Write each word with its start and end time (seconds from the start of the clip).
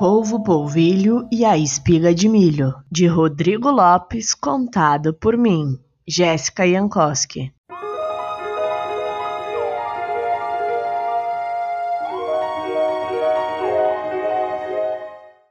Polvo 0.00 0.42
Polvilho 0.42 1.28
e 1.30 1.44
a 1.44 1.58
Espiga 1.58 2.14
de 2.14 2.26
Milho, 2.26 2.72
de 2.90 3.06
Rodrigo 3.06 3.70
Lopes, 3.70 4.32
contado 4.32 5.12
por 5.12 5.36
mim, 5.36 5.78
Jéssica 6.08 6.66
Jankowski. 6.66 7.52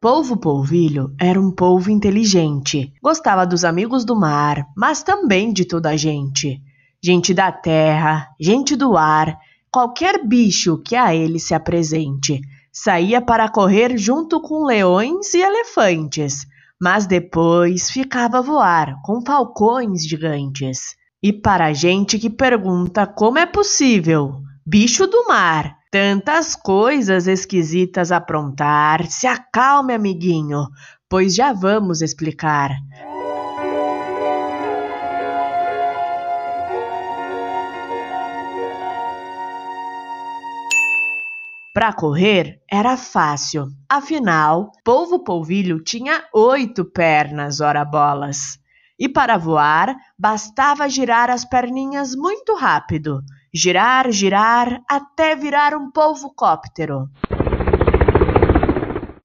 Polvo 0.00 0.36
Polvilho 0.36 1.12
era 1.20 1.40
um 1.40 1.50
polvo 1.50 1.90
inteligente. 1.90 2.92
Gostava 3.02 3.44
dos 3.44 3.64
amigos 3.64 4.04
do 4.04 4.14
mar, 4.14 4.64
mas 4.76 5.02
também 5.02 5.52
de 5.52 5.64
toda 5.64 5.90
a 5.90 5.96
gente. 5.96 6.62
Gente 7.02 7.34
da 7.34 7.50
terra, 7.50 8.28
gente 8.40 8.76
do 8.76 8.96
ar, 8.96 9.40
qualquer 9.72 10.24
bicho 10.24 10.78
que 10.78 10.94
a 10.94 11.12
ele 11.12 11.40
se 11.40 11.52
apresente. 11.52 12.40
Saía 12.78 13.22
para 13.22 13.48
correr 13.48 13.96
junto 13.96 14.40
com 14.40 14.66
leões 14.66 15.32
e 15.32 15.40
elefantes, 15.40 16.46
mas 16.78 17.06
depois 17.06 17.90
ficava 17.90 18.38
a 18.38 18.42
voar 18.42 18.96
com 19.02 19.22
falcões 19.24 20.06
gigantes. 20.06 20.94
E 21.22 21.32
para 21.32 21.66
a 21.66 21.72
gente 21.72 22.18
que 22.18 22.28
pergunta 22.28 23.06
como 23.06 23.38
é 23.38 23.46
possível, 23.46 24.42
bicho 24.66 25.06
do 25.06 25.26
mar, 25.26 25.76
Tantas 25.98 26.54
coisas 26.54 27.26
esquisitas 27.26 28.12
aprontar. 28.12 29.06
Se 29.06 29.26
acalme, 29.26 29.94
amiguinho, 29.94 30.68
pois 31.08 31.34
já 31.34 31.54
vamos 31.54 32.02
explicar. 32.02 32.70
Para 41.76 41.92
correr 41.92 42.62
era 42.70 42.96
fácil, 42.96 43.68
afinal, 43.86 44.72
Polvo 44.82 45.22
Polvilho 45.22 45.78
tinha 45.84 46.24
oito 46.32 46.86
pernas, 46.86 47.60
ora 47.60 47.84
bolas. 47.84 48.58
E 48.98 49.06
para 49.06 49.36
voar, 49.36 49.94
bastava 50.18 50.88
girar 50.88 51.28
as 51.28 51.44
perninhas 51.44 52.16
muito 52.16 52.54
rápido, 52.54 53.20
girar, 53.54 54.10
girar, 54.10 54.80
até 54.88 55.36
virar 55.36 55.74
um 55.74 55.90
polvocóptero. 55.90 57.10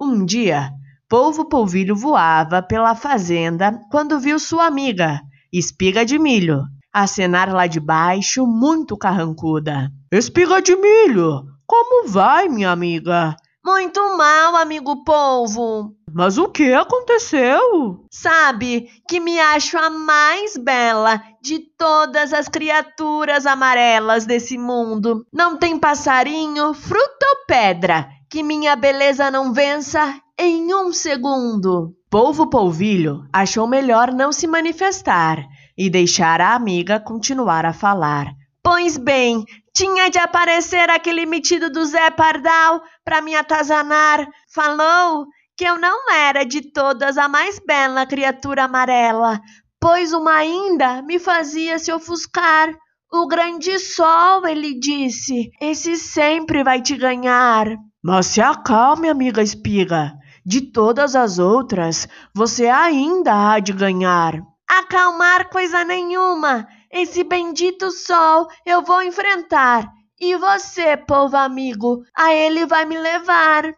Um 0.00 0.24
dia, 0.24 0.70
Polvo 1.08 1.48
Polvilho 1.48 1.96
voava 1.96 2.62
pela 2.62 2.94
fazenda 2.94 3.76
quando 3.90 4.20
viu 4.20 4.38
sua 4.38 4.66
amiga, 4.66 5.20
Espiga 5.52 6.06
de 6.06 6.16
Milho, 6.16 6.62
acenar 6.92 7.52
lá 7.52 7.66
de 7.66 7.80
baixo, 7.80 8.46
muito 8.46 8.96
carrancuda. 8.96 9.90
Espiga 10.12 10.62
de 10.62 10.76
Milho, 10.76 11.55
como 11.66 12.08
vai, 12.08 12.48
minha 12.48 12.70
amiga? 12.70 13.36
Muito 13.64 14.16
mal, 14.16 14.54
amigo 14.54 15.02
polvo. 15.02 15.92
Mas 16.12 16.38
o 16.38 16.48
que 16.48 16.72
aconteceu? 16.72 18.04
Sabe 18.10 18.88
que 19.08 19.18
me 19.18 19.40
acho 19.40 19.76
a 19.76 19.90
mais 19.90 20.56
bela 20.56 21.20
de 21.42 21.58
todas 21.76 22.32
as 22.32 22.48
criaturas 22.48 23.44
amarelas 23.44 24.24
desse 24.24 24.56
mundo. 24.56 25.26
Não 25.32 25.58
tem 25.58 25.78
passarinho, 25.78 26.72
fruta 26.74 27.26
ou 27.28 27.46
pedra 27.46 28.08
que 28.30 28.42
minha 28.42 28.76
beleza 28.76 29.30
não 29.30 29.52
vença 29.52 30.14
em 30.38 30.74
um 30.74 30.92
segundo. 30.92 31.94
Polvo 32.10 32.48
Polvilho 32.48 33.26
achou 33.32 33.66
melhor 33.66 34.12
não 34.12 34.30
se 34.30 34.46
manifestar 34.46 35.44
e 35.76 35.90
deixar 35.90 36.40
a 36.40 36.54
amiga 36.54 37.00
continuar 37.00 37.66
a 37.66 37.72
falar. 37.72 38.26
Pois 38.68 38.96
bem, 38.96 39.44
tinha 39.72 40.10
de 40.10 40.18
aparecer 40.18 40.90
aquele 40.90 41.24
metido 41.24 41.70
do 41.70 41.84
Zé 41.84 42.10
Pardal 42.10 42.82
para 43.04 43.22
me 43.22 43.32
atazanar. 43.36 44.26
Falou 44.52 45.24
que 45.56 45.64
eu 45.64 45.78
não 45.78 46.10
era 46.10 46.44
de 46.44 46.72
todas 46.72 47.16
a 47.16 47.28
mais 47.28 47.60
bela 47.60 48.04
criatura 48.04 48.64
amarela, 48.64 49.40
pois 49.80 50.12
uma 50.12 50.32
ainda 50.32 51.00
me 51.02 51.20
fazia 51.20 51.78
se 51.78 51.92
ofuscar. 51.92 52.74
O 53.12 53.28
grande 53.28 53.78
sol, 53.78 54.44
ele 54.44 54.76
disse, 54.80 55.48
esse 55.60 55.96
sempre 55.96 56.64
vai 56.64 56.82
te 56.82 56.96
ganhar. 56.96 57.68
Mas 58.02 58.26
se 58.26 58.40
acalme, 58.40 59.08
amiga 59.08 59.44
espiga. 59.44 60.12
De 60.44 60.72
todas 60.72 61.14
as 61.14 61.38
outras, 61.38 62.08
você 62.34 62.66
ainda 62.66 63.52
há 63.52 63.60
de 63.60 63.72
ganhar. 63.72 64.42
Acalmar 64.68 65.50
coisa 65.50 65.84
nenhuma. 65.84 66.66
Esse 66.90 67.24
bendito 67.24 67.90
sol 67.90 68.48
eu 68.64 68.82
vou 68.82 69.02
enfrentar. 69.02 69.90
E 70.18 70.36
você, 70.36 70.96
povo 70.96 71.36
amigo, 71.36 72.02
a 72.16 72.32
ele 72.32 72.64
vai 72.64 72.84
me 72.84 72.96
levar. 72.96 73.74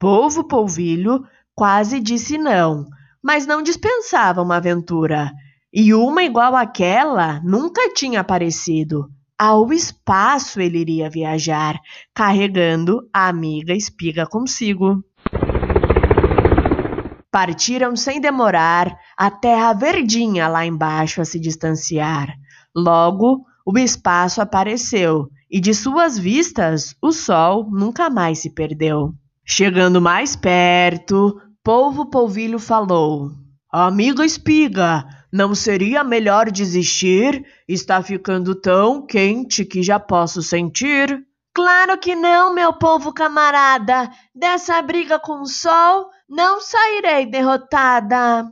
Povo 0.00 0.44
polvilho 0.44 1.24
quase 1.54 2.00
disse 2.00 2.38
não, 2.38 2.86
mas 3.22 3.46
não 3.46 3.62
dispensava 3.62 4.42
uma 4.42 4.56
aventura. 4.56 5.30
E 5.72 5.92
uma 5.92 6.22
igual 6.22 6.56
àquela 6.56 7.40
nunca 7.42 7.92
tinha 7.92 8.20
aparecido. 8.20 9.08
Ao 9.40 9.72
espaço 9.72 10.60
ele 10.60 10.78
iria 10.78 11.08
viajar, 11.08 11.78
carregando 12.12 13.08
a 13.12 13.28
amiga 13.28 13.72
espiga 13.72 14.26
consigo. 14.26 15.00
Partiram 17.30 17.94
sem 17.94 18.20
demorar 18.20 18.92
a 19.16 19.30
terra 19.30 19.72
verdinha 19.74 20.48
lá 20.48 20.66
embaixo 20.66 21.20
a 21.20 21.24
se 21.24 21.38
distanciar. 21.38 22.34
Logo, 22.74 23.44
o 23.64 23.78
espaço 23.78 24.42
apareceu 24.42 25.28
e 25.48 25.60
de 25.60 25.72
suas 25.72 26.18
vistas 26.18 26.96
o 27.00 27.12
sol 27.12 27.70
nunca 27.70 28.10
mais 28.10 28.40
se 28.40 28.50
perdeu. 28.50 29.14
Chegando 29.44 30.00
mais 30.00 30.34
perto, 30.34 31.40
Polvo 31.62 32.06
Polvilho 32.10 32.58
falou: 32.58 33.30
Amiga 33.70 34.24
espiga, 34.24 35.06
não 35.32 35.54
seria 35.54 36.02
melhor 36.02 36.50
desistir? 36.50 37.44
Está 37.66 38.02
ficando 38.02 38.54
tão 38.54 39.04
quente 39.04 39.64
que 39.64 39.82
já 39.82 40.00
posso 40.00 40.42
sentir. 40.42 41.24
Claro 41.54 41.98
que 41.98 42.14
não, 42.14 42.54
meu 42.54 42.72
povo 42.72 43.12
camarada. 43.12 44.10
Dessa 44.34 44.80
briga 44.80 45.18
com 45.18 45.42
o 45.42 45.46
sol, 45.46 46.08
não 46.28 46.60
sairei 46.60 47.26
derrotada. 47.26 48.50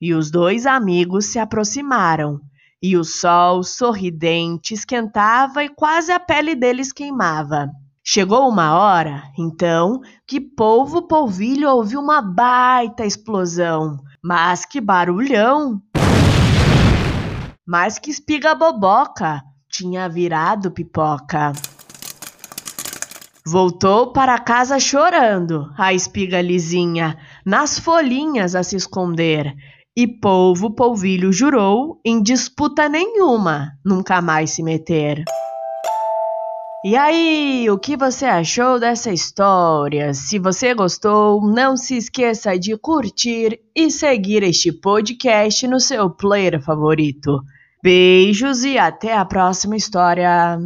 E 0.00 0.14
os 0.14 0.30
dois 0.30 0.66
amigos 0.66 1.26
se 1.26 1.38
aproximaram. 1.38 2.40
E 2.82 2.96
o 2.96 3.04
sol 3.04 3.62
sorridente 3.62 4.74
esquentava 4.74 5.62
e 5.62 5.68
quase 5.68 6.10
a 6.10 6.18
pele 6.18 6.54
deles 6.54 6.92
queimava. 6.92 7.70
Chegou 8.02 8.48
uma 8.48 8.74
hora, 8.76 9.22
então, 9.38 10.00
que 10.26 10.40
Polvo 10.40 11.02
Polvilho 11.02 11.70
ouviu 11.70 12.00
uma 12.00 12.22
baita 12.22 13.04
explosão. 13.04 13.98
Mas 14.22 14.64
que 14.64 14.80
barulhão! 14.80 15.80
Mas 17.70 18.00
que 18.00 18.10
espiga 18.10 18.52
boboca! 18.52 19.44
Tinha 19.70 20.08
virado 20.08 20.72
pipoca. 20.72 21.52
Voltou 23.46 24.12
para 24.12 24.36
casa 24.40 24.80
chorando, 24.80 25.72
a 25.78 25.94
espiga 25.94 26.42
lisinha, 26.42 27.16
nas 27.46 27.78
folhinhas 27.78 28.56
a 28.56 28.64
se 28.64 28.74
esconder. 28.74 29.54
E 29.96 30.04
polvo 30.04 30.74
polvilho 30.74 31.32
jurou 31.32 32.00
em 32.04 32.20
disputa 32.20 32.88
nenhuma 32.88 33.70
nunca 33.84 34.20
mais 34.20 34.50
se 34.50 34.64
meter. 34.64 35.22
E 36.84 36.96
aí, 36.96 37.70
o 37.70 37.78
que 37.78 37.96
você 37.96 38.26
achou 38.26 38.80
dessa 38.80 39.12
história? 39.12 40.12
Se 40.12 40.40
você 40.40 40.74
gostou, 40.74 41.40
não 41.40 41.76
se 41.76 41.96
esqueça 41.96 42.58
de 42.58 42.76
curtir 42.76 43.60
e 43.76 43.92
seguir 43.92 44.42
este 44.42 44.72
podcast 44.72 45.68
no 45.68 45.78
seu 45.78 46.10
player 46.10 46.60
favorito. 46.60 47.40
Beijos 47.82 48.62
e 48.62 48.78
até 48.78 49.16
a 49.16 49.24
próxima 49.24 49.76
história. 49.76 50.58